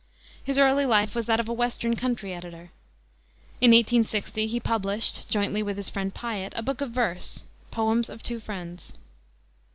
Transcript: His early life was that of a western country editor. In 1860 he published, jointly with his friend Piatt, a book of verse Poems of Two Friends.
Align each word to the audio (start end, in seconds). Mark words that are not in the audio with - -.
His 0.43 0.57
early 0.57 0.87
life 0.87 1.13
was 1.13 1.27
that 1.27 1.39
of 1.39 1.47
a 1.47 1.53
western 1.53 1.95
country 1.95 2.33
editor. 2.33 2.71
In 3.61 3.69
1860 3.69 4.47
he 4.47 4.59
published, 4.59 5.29
jointly 5.29 5.61
with 5.61 5.77
his 5.77 5.91
friend 5.91 6.11
Piatt, 6.11 6.53
a 6.55 6.63
book 6.63 6.81
of 6.81 6.89
verse 6.89 7.43
Poems 7.69 8.09
of 8.09 8.23
Two 8.23 8.39
Friends. 8.39 8.93